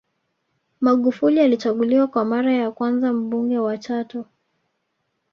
[0.81, 4.25] Magufuli alichaguliwa kwa mara ya kwanza Mbunge wa Chato